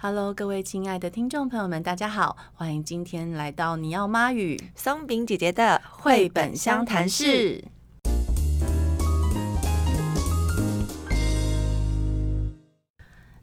[0.00, 7.64] Hello，各位亲爱的听众朋友们，大家好，欢迎今天来到你要妈与松饼姐姐的绘本相谈室。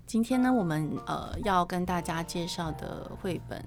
[0.08, 3.62] 今天呢，我们呃要跟大家介绍的绘本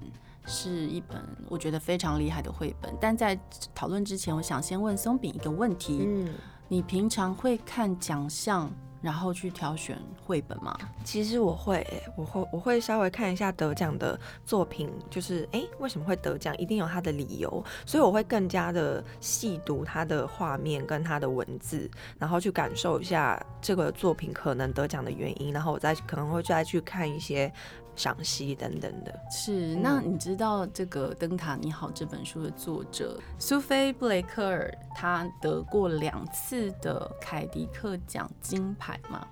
[0.47, 2.91] 是一本我觉得非常厉害的绘本。
[2.99, 3.39] 但在
[3.75, 6.33] 讨论之前，我想先问松饼一个问题：嗯，
[6.67, 8.67] 你平常会看奖项？
[9.01, 10.77] 然后去挑选绘本吗？
[11.03, 11.85] 其实我会，
[12.15, 16.57] 我会，我会稍微看一下得奖的作品，就是哎，为什么会得奖？
[16.57, 27.51] 一定有它的理由，所以我会更加的细读它的画面跟它的文字，然后去感受一下这个作品可能得奖的原因，然后我再可能会再去看一些。
[27.95, 29.75] 赏析等等的，是。
[29.75, 39.27] 那你知道这个《灯塔你好》这本书的作者苏菲布雷克尔，他得过两次的凯迪克奖金牌吗？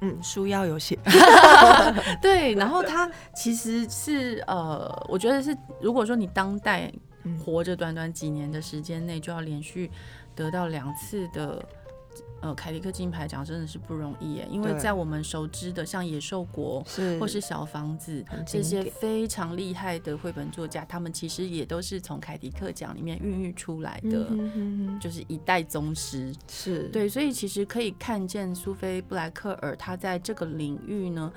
[0.00, 0.98] 嗯，书腰有写。
[2.20, 6.92] 对，然后他其实是呃，我觉得是，如果说你当代
[7.44, 9.90] 活着短短几年的时间内，就要连续
[10.34, 11.64] 得到两次的。
[12.42, 16.82] 呃，凯迪克金牌奖真的是不容易耶，因为在我们熟知的像野兽国
[17.20, 24.26] 或是小房子这些非常厉害的绘本作家，他们其实也都是从凯迪克奖里面孕育出来的，
[24.98, 26.32] 就是一代宗师。
[26.48, 31.30] 是对，所以其实可以看见苏菲布莱克尔他在这个领域呢，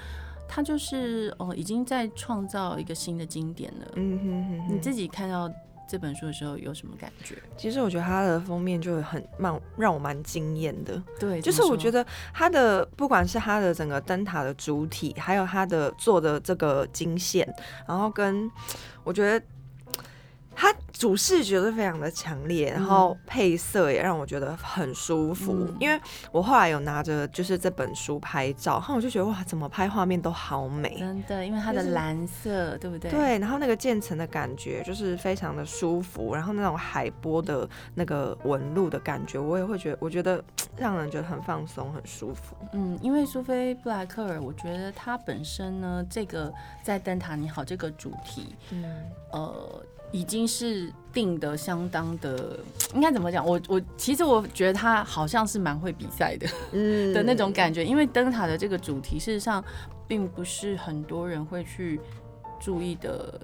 [0.48, 3.92] 他就是哦已经在创造一个新的经典了。
[3.96, 5.52] 嗯哼哼，你自己看到
[5.88, 7.36] 这本书的时候有什么感觉？
[7.58, 11.02] 其实我觉得它的封面就很蛮让我蛮惊艳的。
[11.20, 17.48] 对，就是我觉得它的不管是它的整个灯塔的主体，还有它的做的这个金线，
[17.88, 18.50] 然后跟
[19.04, 19.46] 我觉得。
[20.56, 25.54] 它主视觉是非常的强烈，然后配色也让我觉得很舒服。
[25.54, 26.00] 嗯、因为
[26.32, 33.12] 我后来有拿着就是这本书拍照，然后我就觉得哇，怎么拍画面都好美，真的，因为它的蓝色，就是、对不对？
[33.12, 40.44] 对，然后那个渐层的感觉就是非常的舒服，然后那种海波的那个纹路的感觉，我也会觉得，我觉得
[40.78, 42.56] 让人觉得很放松、很舒服。
[42.74, 48.84] 嗯，因为苏菲布莱克尔，我觉得它本身呢，这个在灯塔你好这个主题，嗯，
[49.32, 49.84] 呃。
[50.14, 52.58] 已经是定的相当的，
[52.94, 53.46] 应该怎么讲？
[53.46, 57.84] 我我其实我觉得他好像是蛮会比赛的，嗯 的那种感觉。
[57.84, 59.62] 因为灯塔的这个主题，事实上
[60.08, 62.00] 并不是很多人会去
[62.60, 63.42] 注意的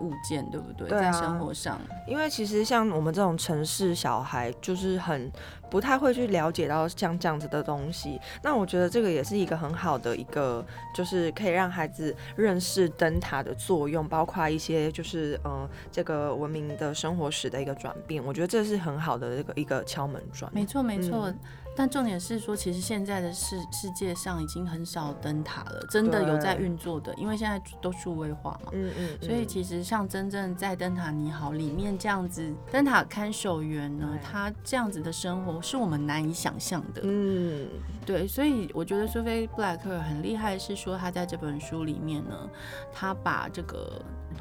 [0.00, 0.88] 物件，对不对？
[0.88, 5.30] 对啊，在生活上，因为其实像我们这种城市小孩，就是很。
[5.70, 18.24] 不太会去了解到像这样子的东西，那我觉得这个也是一个很好的一个，就是可以让孩子认识灯塔的作用，包括一些就是呃这个文明的生活史的一个转变。
[18.24, 20.48] 我觉得这是很好的这个一个敲门砖。
[20.54, 21.38] 没错没错，嗯、
[21.76, 28.70] 但重点是说，其实现在的世世界上已经很少灯塔了，真的有在运作的，因为现在都数位化嘛。
[28.72, 29.18] 嗯嗯。
[29.20, 35.60] 所以其实像真正在灯塔你好里面这样子，灯塔看守员呢，他这样子的生活。
[35.60, 37.66] 是我们难以想象的，嗯，
[38.06, 42.48] 对，所以我觉得苏菲布莱克尔很厉害，是说他在这本书里面呢，
[42.92, 44.00] 他把这个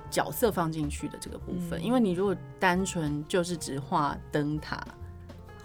[0.10, 4.86] 角色放进去的这个部分，因为你如果单纯就是只画灯塔。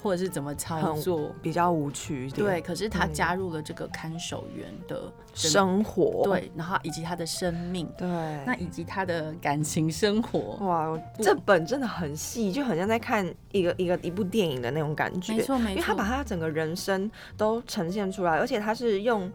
[0.03, 1.35] 或者是怎么操作。
[1.43, 2.61] 比较无趣一点，对。
[2.61, 8.09] 可是他加入了这个看守员的生活，对，然后以及他的生命，对，
[8.45, 19.31] 那以及他的感情生活，哇，这本真的很细，就很像在看一个一个一部电影的那种感觉，没错没错，因为他把他整个人生都呈现出来，而且他是用。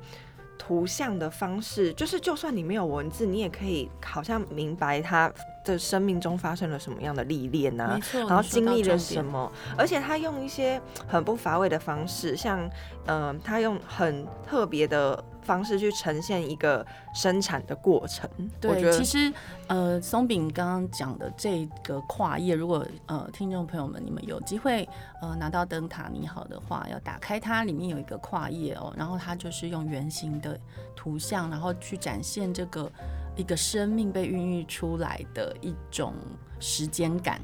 [0.55, 5.29] 图像的方式，就是就算你没有文字，你也可以好像明白他
[5.63, 12.59] 的生命中发生了什么样的历练啊，然后经历了什么，而且他用一些很不乏味的方式，像
[13.05, 15.23] 嗯、呃，他用很特别的。
[15.43, 18.29] 方式去呈现一个生产的过程。
[18.61, 19.29] 对，其实
[19.67, 24.87] 呃，松饼刚刚讲的这个跨页，如果呃听众朋友们你们有机会
[25.21, 30.57] 呃拿到灯塔你好的话，要打开它，里面有一个跨页哦，然后它就是用圆形的
[30.95, 32.89] 图像，然后去展现这个
[33.35, 36.13] 一个生命被孕育出来的一种
[36.59, 37.41] 时间感。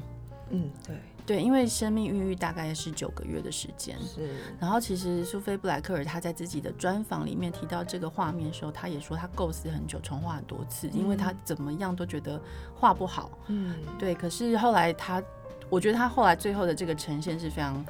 [0.50, 0.96] 嗯，对。
[1.26, 3.96] 对，因为生命孕育大概是九个月的时间。
[4.02, 4.30] 是。
[4.58, 12.40] 然后其实苏菲布莱克尔他在自己的专访里面提到这个画面的时候，他也说他构思很久，重画很多次，因为他怎么样都觉得
[12.74, 13.30] 画不好。
[13.46, 13.76] 嗯。
[13.96, 15.22] 对，可是后来他，
[15.68, 17.84] 我觉得他后来最后的这个呈现是非常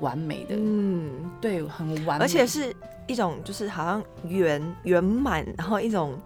[0.00, 0.54] 完美的。
[0.56, 2.74] 嗯，对，很完美，而且是
[3.06, 6.18] 一种就是好像圆圆满，然后一种。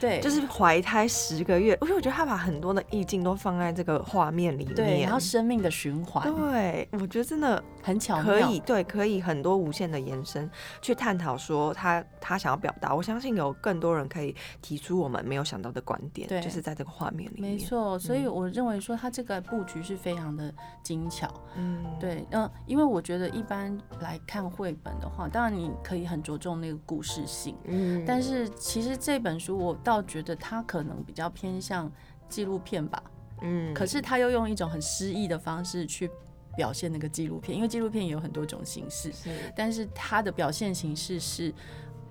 [0.00, 10.50] 对，就是怀胎十个月，而且我觉得他把很多的意境都放在这个画面里面，对，然后生命的循环，对，我觉得真的很巧妙，可以，对，可以很多无限的延伸
[10.82, 20.52] 去探讨说他他想要表达，我相信有更多人可以提出我们没有想到的观点，对，就是在这个画面里面，没错，所以我认为说他这个布局是非常的
[20.82, 29.74] 精巧，嗯，对，嗯，因为我觉得一般来看绘本的话，当然你可以很着重那个故事性，嗯，但是其实这本书我。
[29.86, 31.88] 倒觉得它可能比较偏向
[32.28, 33.00] 纪录片吧，
[33.42, 36.10] 嗯，可是他又用一种很诗意的方式去
[36.56, 41.52] 表现那个纪录片，因为纪录片也有很多种形式，是，但是它的表现形式是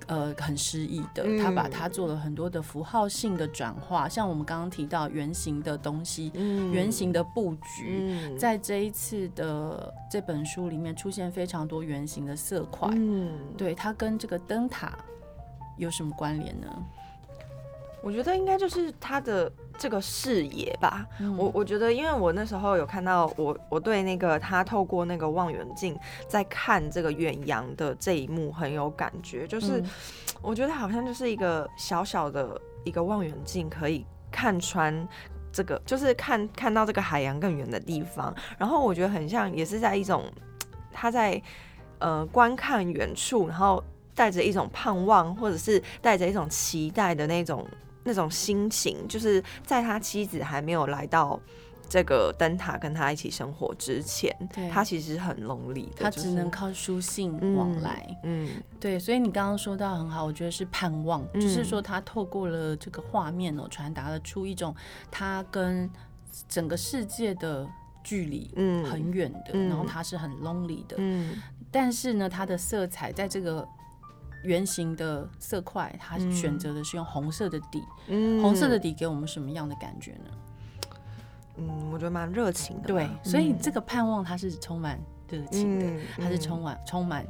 [0.08, 14.96] 呃很诗意的，他把它做了很多的符号性的转化，像我们刚刚提到圆形的东西，嗯，圆形的布局，在这一次的这本书里面出现非常多圆形的色块，嗯，对，它跟这个灯塔
[15.78, 16.68] 有什么关联呢？
[18.06, 21.04] 我觉得应该就是他的这个视野吧。
[21.20, 25.98] 嗯、我我觉得，因为我那时候有看到我我对那个他透过那个望远镜
[26.28, 29.48] 在看这个远洋的这一幕很有感觉。
[29.48, 29.84] 就是
[30.40, 35.08] 我觉得好像就是一个小小的一个望远镜，可以看穿
[35.52, 38.32] 这个，就是看看到这个海洋更远的地方。
[38.60, 40.32] 然后我觉得很像，也是在一种
[40.94, 41.42] 他在
[41.98, 47.68] 呃观看远处，然后带着一种盼望，或者是带着一种期待的那种。
[48.06, 51.38] 那种心情，就是在他妻子还没有来到
[51.90, 54.70] 这个灯塔跟他一起生活之前，对。
[54.70, 58.06] 他其实很 lonely 的，他只能靠书信往来。
[58.24, 58.64] 嗯，嗯。
[58.80, 64.74] 对，所以你刚刚说到很好，我觉得是盼望，嗯、就是说他透过了这个画面哦，传达了出一种
[65.10, 65.90] 他跟
[66.48, 67.68] 整个世界的
[68.04, 71.42] 距离，嗯，很远的，嗯、然后他是很 lonely 的，嗯，
[71.72, 73.68] 但是呢，他的色彩在这个。
[74.46, 77.84] 圆形的色块，它选择的是用红色的底。
[78.08, 80.32] 嗯，红色的底给我们什么样的感觉呢？
[81.58, 82.88] 嗯，我觉得蛮热情的。
[82.88, 85.00] 对，所以这个盼望它是充满
[85.30, 87.26] 热情的，它是充满充满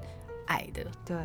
[0.48, 0.86] 爱的。
[1.06, 1.18] 对。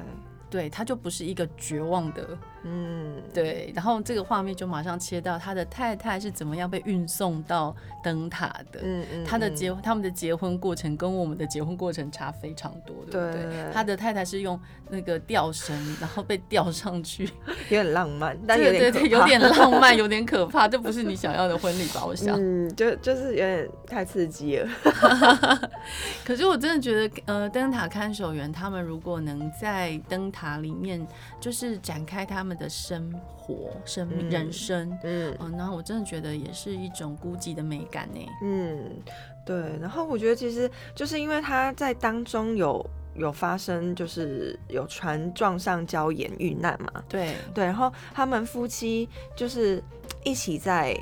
[0.50, 3.72] 对，它就不是一个绝望的，嗯，对。
[3.74, 13.42] 然后这个画面就马上切到他的太太是怎么样被运送到灯塔的，嗯嗯，他的结他们的结婚过程跟我们的结婚过程差非常多，对不对？
[13.44, 14.58] 对他的太太是用
[14.88, 17.24] 那个吊绳，然后被吊上去，
[17.68, 22.04] 有点浪漫，但有点对对对，有点浪漫，有 点可怕，这不是你想要的婚礼吧？
[22.04, 24.68] 我想，嗯，就就是有点太刺激了。
[26.24, 31.06] 可是我真的觉得，呃，灯塔看守员他们如果能在灯塔塔里面
[31.38, 38.20] 就是展开他们的生活、生命、嗯、人生，嗯，嗯，然后我真的觉得也是一种孤寂的美感呢。
[38.42, 38.90] 嗯，
[39.44, 39.78] 对。
[39.80, 47.04] 然后我觉得其实就是因为他在当中有有发生，就是有船撞上礁岩遇难嘛。
[47.08, 47.64] 对对。
[47.64, 49.82] 然后他们夫妻就是
[50.24, 50.96] 一起在。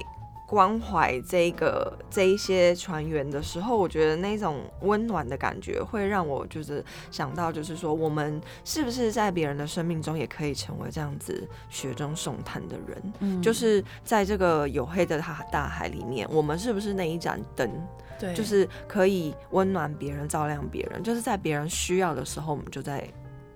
[0.49, 13.12] 关怀这个这一些船员的时候，我觉得那种温暖的感觉会让我就是想到，就是说我们是不是在别人的生命中也可以成为这样子雪中送炭的人？
[13.21, 17.71] 嗯，就是在这个黝黑的大大海里面，我们是不是那一盏灯？
[18.19, 23.06] 对，就是可以温暖别人、照亮别人，就是在别人需要的时候，我们就在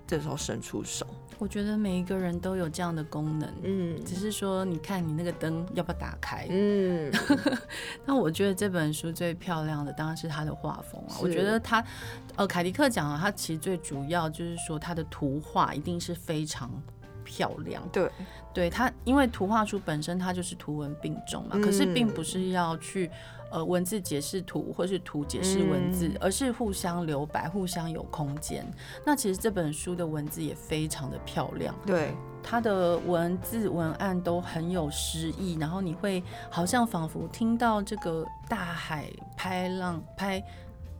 [0.06, 1.06] 这时候伸出手。
[1.42, 7.12] 我觉得每一个人都有这样的功能，嗯，只是说你看你那个灯要不要打开，嗯。
[8.06, 11.16] 那我觉得这本书最漂亮的当然是它的画风啊。
[11.20, 11.84] 我觉得它，
[12.36, 16.70] 呃，凯迪克讲了，它其实最主要就是说它的图画一定是非常
[17.24, 17.82] 漂亮。
[17.90, 18.08] 对，
[18.54, 23.10] 对，它因为图画书本身它就是图文并重嘛，嗯，可是并不是要去。
[23.52, 28.66] 呃，文字解释图，或是图解释文字，嗯、而是互相留白，互相有空间。
[29.04, 39.06] 那其实这本书的文字也非常的漂亮，对，它的文字文案都很有诗意，然后你会好像仿佛听到这个大海
[39.36, 40.42] 拍浪拍。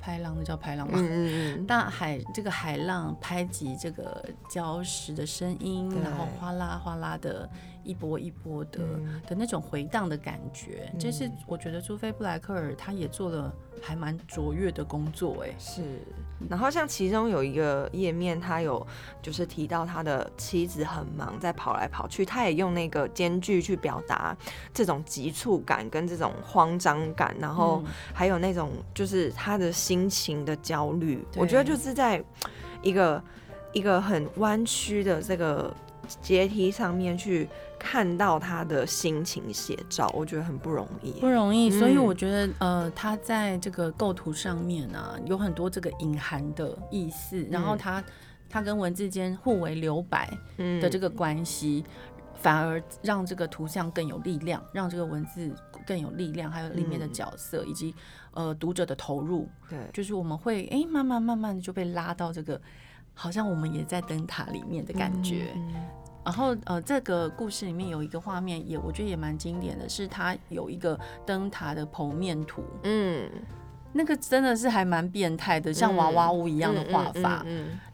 [0.04, 0.98] 拍浪，那叫拍浪吗？
[0.98, 7.48] 嗯嗯， 大海这个海浪拍击这个礁石的声音，然后哗啦哗啦的
[7.82, 15.54] 一波一波的、嗯、的那种回荡的感觉，嗯、这是我觉得朱菲布莱克尔他也做了还蛮卓越的工作哎。
[15.58, 15.82] 是，
[16.48, 18.86] 然后像其中有一个页面，他有
[19.20, 24.36] 就是提到他的妻子很忙，在跑来跑去，他也用那个间距去表达
[24.74, 30.02] 这种急促感跟这种慌张感，然后还有那种就是他的心。
[30.12, 32.22] 情的焦虑，对我觉得就是在
[32.82, 33.24] 一个
[33.72, 35.74] 一个很弯曲的这个
[36.20, 41.70] 阶梯上面去看到他的心情写照，我觉得很不容易，不容易。
[41.70, 48.02] 所以我觉得，呃，他在这个构图上面啊，有很多这个隐含的意思，然后他。
[48.54, 50.28] 他跟文字间互为留白
[50.58, 51.92] 的这个关系，嗯、
[52.34, 55.50] 反而让这个图像更有力量，让这个文字
[55.86, 57.94] 更有力量，还有里面的角色、嗯、以及
[58.32, 59.48] 呃读者的投入。
[59.70, 62.60] 对，就是我们会哎、欸、慢慢慢慢的就被拉到这个，
[63.14, 65.48] 好像我们也在灯塔里面的感觉。
[66.24, 72.62] 然后呃这个故事里面有一个画面也我觉得也蛮经典的，是它有一个灯塔的剖面图。
[72.84, 73.30] 嗯。
[73.94, 77.44] 那个真的是还蛮变态的，像娃娃屋一样的画法。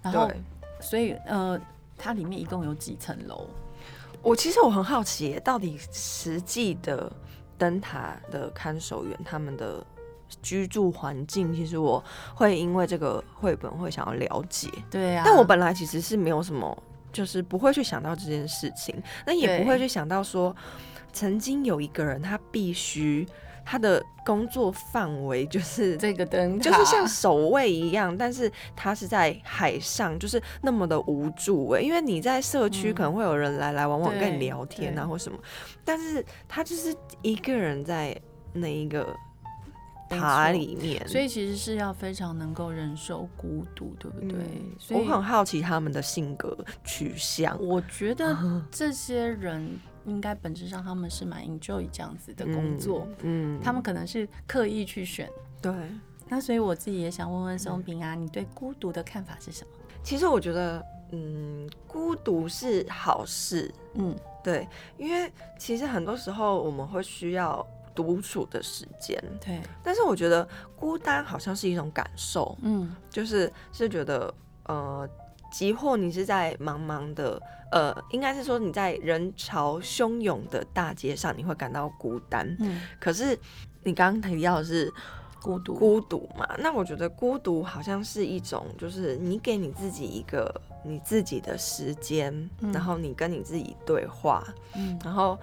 [0.01, 0.37] 然后，对
[0.81, 1.61] 所以呃，
[1.97, 3.49] 它里面一共有几层楼？
[4.23, 7.13] 我其实我很好奇，到底实际的
[7.59, 9.85] 灯塔的看守员他们的
[10.43, 12.03] 居住环境，其实我
[12.35, 14.69] 会因为这个绘本会想要了解。
[14.91, 16.77] 对啊，但我本来其实是没有什么，
[17.13, 18.95] 就是不会去想到这件事情，
[19.27, 20.55] 那也不会去想到说，
[21.13, 23.27] 曾经有一个人他必须。
[23.71, 31.81] 他的工作范围就是这个灯塔，就是像守卫一样，但是他是在海上，就是那么的无助哎。
[31.83, 35.39] 因为你在社区可能会有人来来往往跟你聊天啊或什么，
[35.85, 38.19] 但是他就是一个人在
[38.55, 39.15] 那一个
[40.09, 44.39] 塔里面，所以其实是要非常能够忍受孤独，对不对？
[44.39, 47.57] 嗯、所以我很好奇他们的性格取向。
[47.63, 48.37] 我觉得
[48.71, 49.79] 这些人。
[50.05, 55.29] 应该本质上他们是蛮 enjoy 这样子的工作，嗯，嗯，他们可能是刻意去选，
[55.61, 55.71] 对。
[56.31, 59.71] 那所以我自己也想问问松饼啊，嗯、你对孤独的看法是什么？
[60.03, 67.67] 其实我觉得，嗯，孤独是好事，嗯，对，因为其实很多时候我们会需要
[67.99, 69.61] 独处的时间，对。
[69.83, 74.33] 但是我觉得孤单好像是一种感受，嗯，就是是觉得，
[74.67, 75.09] 呃。
[75.51, 77.41] 即或你是在茫茫的，
[77.73, 82.55] 呃，应该是说你在人潮汹涌的大街上，你会感到孤单。
[82.61, 83.35] 嗯，可是
[83.83, 84.93] 你刚刚提到的是
[85.41, 86.47] 孤独，孤独嘛？
[86.59, 94.45] 那我觉得孤独好像是一种，就是你给你自己一个你自己的时间，嗯，然后你跟你自己对话，
[94.77, 95.39] 嗯，然后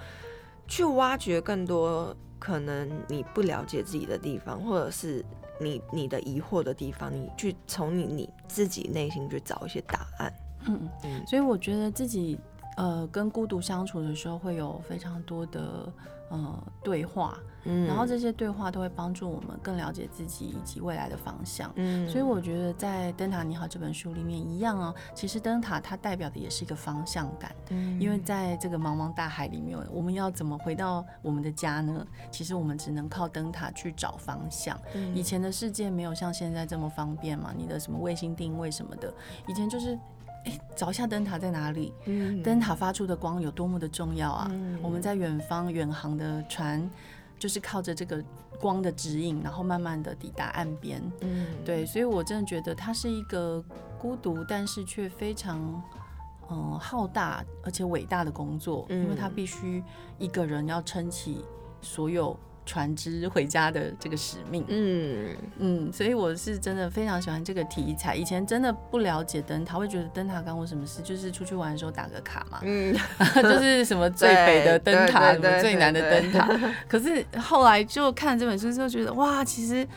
[0.68, 5.26] 去挖掘更多可能你不了解自己的地方，或者是。
[5.58, 10.34] 你你的疑惑的地方，你去从你你自己内心去找一些答案。
[10.68, 12.38] 嗯嗯，所以我觉得自己
[12.76, 15.92] 呃跟孤独相处的时候，会有非常多的
[16.30, 17.38] 呃对话。
[17.68, 21.72] 嗯，然后这些对话都会帮助我们更了解自己以及未来的方向。
[21.78, 27.52] 嗯，所以我觉得在《灯塔你好》这本书里面一样哦，其实灯塔它代表的也是一个方向感。
[27.72, 32.06] 嗯，因为在这个茫茫大海里面，我们要怎么回到我们的家呢？
[32.30, 34.80] 其实我们只能靠灯塔去找方向。
[34.94, 39.12] 嗯，以前的世界没有像现在这么方便嘛，你的什么卫星定位什么的，
[39.48, 39.98] 以前就是，
[40.46, 41.94] 哎，找一下灯塔在哪里？
[42.06, 44.48] 嗯，灯塔发出的光有多么的重要啊！
[44.52, 46.90] 嗯，我们在远方远航的船。
[47.38, 48.24] 就是靠着这个
[48.62, 51.04] 光的指引，然后慢慢的抵达岸边。
[51.20, 53.62] 嗯，对，所以我真的觉得它是一个
[54.00, 55.60] 孤独，但是却非常
[56.50, 59.84] 嗯、呃、浩大而且伟大的工作，嗯、因为他必须
[60.18, 61.44] 一个人要撑起
[61.82, 62.40] 所有。
[62.66, 68.16] 船只回家的这个使命，嗯嗯，所以我是真的非常喜欢这个题材。
[68.16, 71.02] 以前真的不了解灯塔，会觉得灯塔干我什么事？
[71.02, 72.96] 就是出去玩的时候打个卡嘛，嗯，
[73.42, 76.50] 就是什么最北的灯塔， 什么最南的灯塔。
[76.88, 79.88] 可是后来就看这本书之后，觉得哇，其实。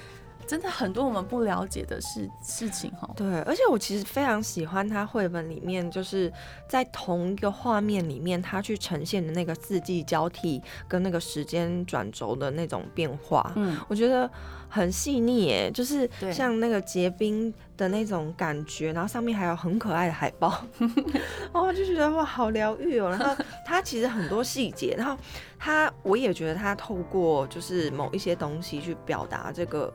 [0.49, 3.09] 真的很多我们不了解的事事情哈。
[3.15, 6.33] 对，而且我其实非常喜欢他绘本里面，就是
[6.67, 13.53] 在同一个画面里面，他去呈现的那个四季交替跟那个时间转轴的那种变化。
[13.57, 14.29] 嗯，我觉得
[14.71, 20.63] 很细腻耶，就是像那个结冰的那种感觉，然后上面还有很可爱的海报，
[21.53, 23.09] 哦，就觉得哇，好疗愈哦。
[23.09, 25.17] 然后他其实很多细节，然后
[25.59, 29.91] 他我也觉得他透过就是某一些东西去表达这个。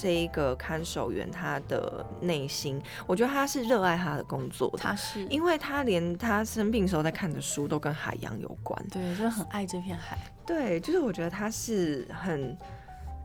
[0.00, 4.78] 这一个看守员，他的内心，我觉得他是热爱他的工作的。
[4.78, 8.80] 他是，因为他连他生病时候在看的书都跟海洋有关。
[8.92, 10.16] 对，就是很爱这片海。
[10.46, 12.56] 对，就是我觉得他是很，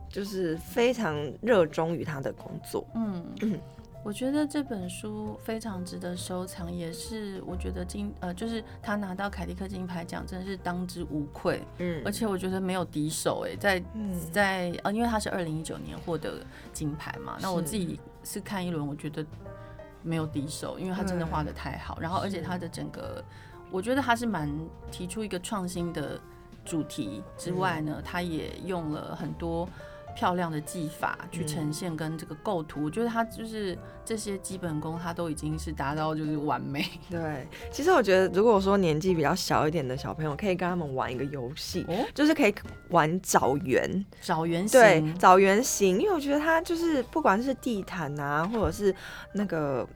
[0.08, 2.84] 就是非常热衷于他的工作。
[2.96, 3.60] 嗯嗯。
[4.04, 11.62] 我觉得这本书非常值得收藏，也是我觉得金呃，就是他拿到凯迪克金牌奖，真的是当之无愧。
[11.78, 13.82] 嗯，而且我觉得没有敌手哎，在
[14.30, 19.24] 在呃，因为他是二零一九年获得金牌嘛，那我自己是看一轮，我觉得
[20.02, 23.24] 没有敌手，因为他真的画的太好，然后而且他的整个，
[23.70, 24.52] 我觉得他是蛮
[24.90, 26.20] 提出一个创新的
[26.62, 29.66] 主题之外呢，他也用了很多。
[30.14, 36.84] 漂亮的技法去呈现跟这个构图，嗯、我觉得他就是这些基本功，他都已经是达到就是完美。
[37.10, 42.54] 对，其实我觉得如果说年纪比较小一点的小朋友，可以跟他们玩一个游戏，哦、就是可以
[42.90, 48.94] 玩找圆，找圆形，对，找圆形，因为我觉得它就是不管是地毯啊，或者是
[49.32, 49.86] 那个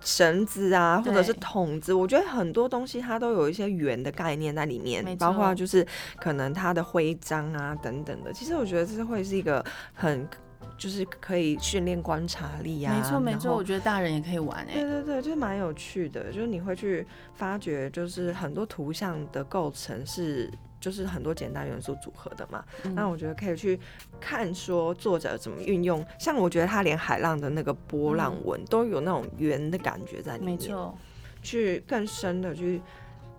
[0.00, 5.86] 绳子啊，或者是筒子，我觉得很多东西它都有一些圆的概念在里面，包括就是
[6.16, 8.32] 可能它的徽章啊等等的。
[8.32, 9.64] 其实我觉得这会是一个
[9.94, 10.28] 很。
[10.76, 20.48] 就是可以训练观察力啊，没错没错，我觉得大人也可以玩哎，对对对，就是蛮有趣的，就是你会去发掘，就是很多图像的构成是，
[20.80, 22.64] 就是很多简单元素组合的嘛。
[22.84, 23.78] 嗯、那我觉得可以去
[24.20, 30.96] 看说作者怎么运用，像我觉得他连海浪的那个波浪纹都有那种圆的感觉在里面，没错，
[31.42, 32.80] 去更深的去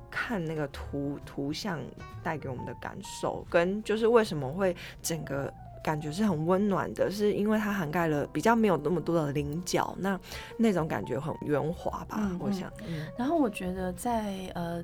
[0.10, 1.80] 看那个图图像
[2.24, 5.54] 带给我们的感受，跟就是为什么会整个。
[5.82, 10.20] 感觉是很温暖的，是因为它涵盖了比较没有那么多的棱角，那
[10.58, 12.18] 那种感觉很圆滑吧？
[12.20, 12.70] 嗯、我想。
[12.86, 14.84] 嗯、然后我觉得在呃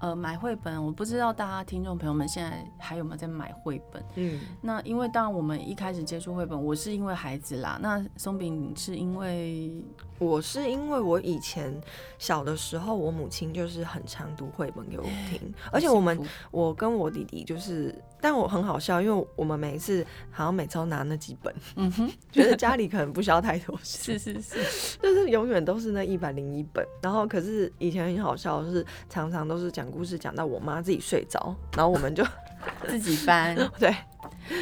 [0.00, 4.04] 呃买绘本，我不知道大家听众朋友们现在还有没有在买绘本？
[4.16, 9.72] 嗯，那因为当然我们一开始接触绘本，我是因为孩子啦，那松饼是因为。
[10.20, 11.74] 我是因为我以前
[12.18, 15.40] 小的时候，我母亲就是很常读绘本给我听，
[15.72, 24.58] 而且我们我跟我弟弟就是，但我很好笑，因为我们每一次好像每周拿那几本， 嗯哼， 觉得家里可能不需要太多，是是是，
[25.02, 32.22] 就是永远都是那一百零一本，然后可是以前很好笑，就是常常都是讲故事讲到我妈自己睡着，然后我们就
[32.86, 33.94] 自己翻，对。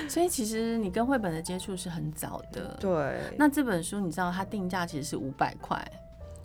[0.08, 3.34] 所以其实你跟绘本的接触是很早的，对。
[3.38, 5.82] 那这本书你知道它定价其实是五百块，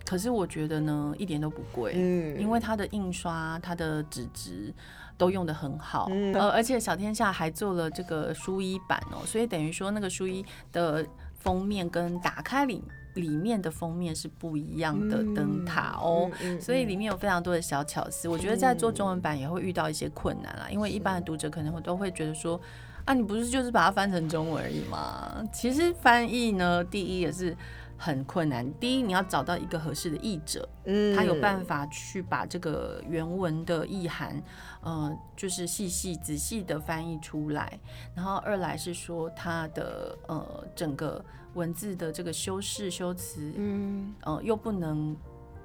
[0.06, 4.72] 可是我觉得呢一点都不贵，嗯，因为它的印刷、它的纸质
[5.16, 12.82] 都用的很好，嗯，呃，而且小天下还做了这个书衣版哦，所以等于说那个书衣的封面跟打开里
[13.14, 18.28] 里面的封面是不一样的灯塔哦，所以里面有非常多的小巧思。
[18.28, 22.60] 我觉得在做中文版也会遇到一些困难啦，因为一般的读者可能会都会觉得说。
[23.04, 25.44] 啊，你不是就是把它翻成中文而已吗？
[25.52, 27.54] 其实翻译呢，第一也是
[27.98, 28.72] 很困难。
[28.80, 34.42] 第一，你要找到一个合适的译者，嗯，他有办法去把这个原文的意涵，
[34.80, 37.78] 呃，就是细细仔细的翻译出来。
[38.14, 45.14] 然后二来是说他的呃整个文字的这个修饰修辞，嗯，呃，又不能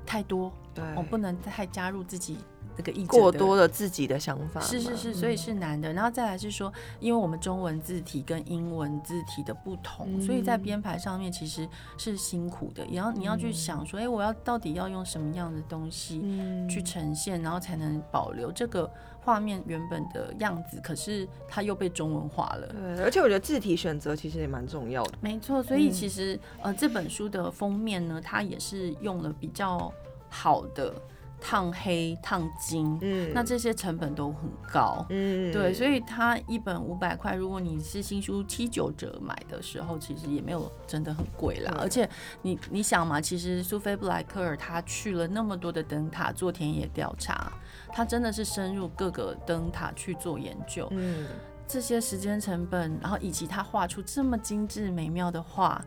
[0.05, 2.37] 太多，对，我不能太加入自己。
[2.81, 5.91] 这个过多的自己的想法是是是，所以是难的。
[5.91, 6.71] 然后再来是说，
[7.01, 11.67] 因为我们中文字体跟英文字体的不同，所以在编排上面其实
[11.97, 12.85] 是辛苦的。
[12.85, 16.21] 也要你要去想说，哎，我要到底要用什么样的东西
[16.69, 18.89] 去呈现，然后才能保留这个
[19.19, 20.79] 画面原本的样子。
[20.81, 22.67] 可是它又被中文化了。
[22.67, 25.17] 对，而且我觉得字体选择其实也蛮重要的。
[25.19, 29.91] 没错，所以其实呃这本书的封面呢，它也是用了比较
[30.29, 30.93] 好的。
[31.41, 41.71] 烫黑、烫金，嗯，那这些成本都很高，嗯，对，所以它一本五百块，如果你是新书七九折买的时候，其实也没有真的很贵啦。
[41.75, 42.09] 对而且
[42.41, 47.53] 你你想嘛，其实苏菲布莱克尔他去了那么多的灯塔做田野调查，
[47.93, 51.25] 他真的是深入各个灯塔去做研究，嗯，
[51.65, 55.81] 这些时间成本，然后以及他画出这么精致美妙的画。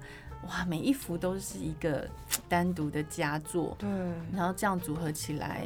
[0.48, 2.06] 哇，每一幅都是一个
[2.48, 3.88] 单独的佳作，对，
[4.34, 5.62] 然后这样组合起来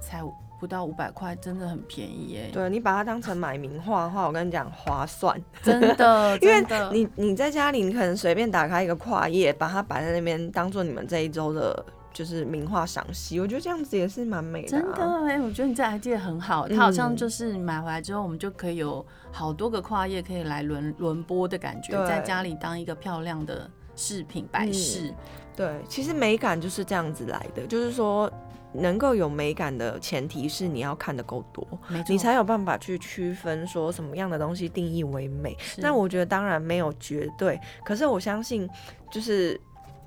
[0.00, 0.22] 才
[0.58, 2.50] 不到五百块，真的很便宜耶。
[2.52, 13.38] 对，你把它当成买名画的话，我跟你讲划算，真的， 因为你你在家里，你可能随便打开一个跨页，把它摆在那边，当做你们这一周的，就是名画赏析。
[13.38, 14.68] 我觉得这样子也是蛮美的。
[14.68, 23.70] 真的，哎，我觉得你这 idea 很好，它好像就是买回来之后，我们就可以有好多个跨页可以来轮轮播的感觉，对在家里当一个漂亮的。
[23.96, 25.12] 饰品摆饰，
[25.56, 28.30] 对，其实美感就是这样子来的，就是说
[28.72, 31.66] 能够有美感的前提是你要看得够多，
[32.08, 35.56] 你才有办法去区分说什么样的东西定义为美。
[35.78, 38.68] 那我觉得当然没有绝对，可是我相信
[39.10, 39.58] 就是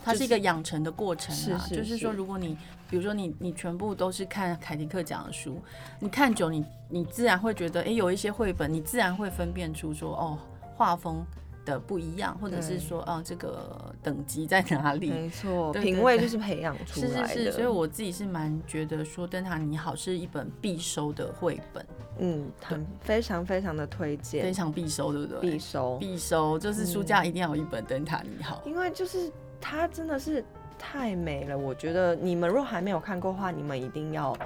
[0.04, 2.56] 它是一个养成的过程啊，是是是，就是说如果你
[2.88, 5.60] 比如说你你全部都是看凯迪克讲的书，
[6.00, 10.38] 你看久你你自然会觉得，哎、欸，有一些绘本你自然会分辨出说哦
[10.76, 11.26] 画风。
[11.66, 15.10] 的不一样，或者是说，啊，这个等级在哪里？
[15.10, 17.28] 没错，品味就是培养出来的。
[17.28, 21.86] 是是是，所以我自己是蛮觉得说，《灯塔你好》是一本必收的绘本。
[22.20, 25.40] 嗯，很非常非常的推荐，非常必收，对不对？
[25.52, 30.44] 必收，必收，就是书架一定要有一本《灯塔你好》，因为就是它真的是
[30.78, 31.58] 太美了。
[31.58, 34.38] 我觉得你们若还没有看过的话，你们一定要。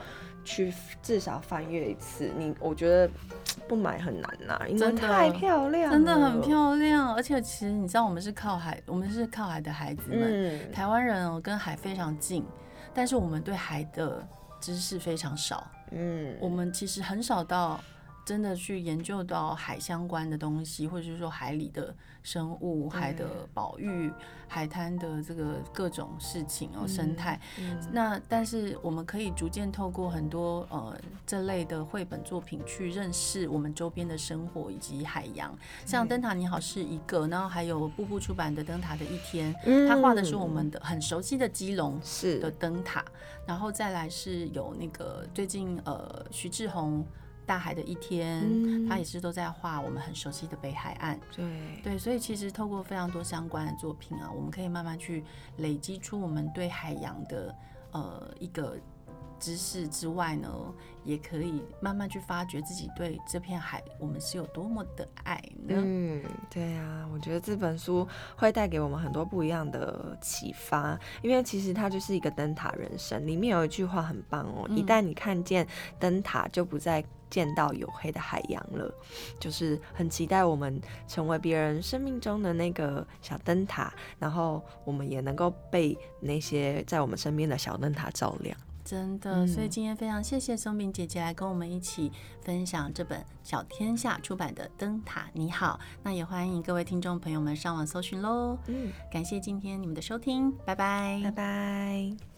[0.43, 3.09] 去至少翻阅一次，你我觉得
[3.67, 7.13] 不买很难呐、啊，因为太漂亮，真的很漂亮。
[7.15, 10.19] 而且其实你知道，我们是靠海，我们是靠海的孩子们。
[10.21, 12.45] 嗯、台湾人哦，跟海非常近，
[12.93, 14.25] 但是我们对海的
[14.59, 15.65] 知识非常少。
[15.91, 17.79] 嗯，我们其实很少到
[18.25, 24.09] 真的去研究到海相关的东西，或者是说海里的生物、海的保育、
[24.47, 27.37] 海滩的这个各种事情哦，生态。
[27.91, 35.53] 那但是我们可以逐渐透过很多呃这类的绘本作品去认识我们周边的生活以及海洋。
[35.85, 39.53] 像《灯塔你好》是一个，然后还有步步出版的《灯塔的一天》，
[39.87, 43.03] 他画的是我们的很熟悉的基隆是的灯塔，
[43.45, 47.05] 然后再来是有那个最近呃徐志宏。
[47.45, 51.19] 大海的一天，嗯、他也是都在画我们很熟悉的北海岸。
[51.35, 51.45] 对
[51.83, 55.23] 对，所以其实透过非常多相关的作品啊，我们可以慢慢去
[55.57, 57.55] 累积出我们对海洋的
[57.91, 58.77] 呃一个
[59.39, 60.49] 知识之外呢，
[61.03, 65.35] 也可以慢慢去发掘自己对这片海，我们是有多么的爱
[65.67, 65.75] 呢？
[65.75, 73.25] 嗯，对啊，我觉得这本书会带给我们很多不一样的启发，因为其实它就是一个灯塔人生。
[73.27, 75.67] 里面有一句话很棒哦，嗯、一旦你看见
[75.99, 78.93] 灯塔，就不再见到黝黑的海洋了。
[79.39, 88.57] 就是很期待我们成为别人生命中的那个小灯塔，然后我们也能够被那些在我们身边的小灯塔照亮。
[88.93, 92.11] 真的，所以今天非常谢谢松饼姐姐来跟我们一起
[92.43, 98.55] 分享这本小天下出版的《灯塔你好》，那也欢迎各位听众朋友们上网搜寻喽。
[98.67, 102.32] 嗯，感谢今天你们的收听，拜拜，拜拜。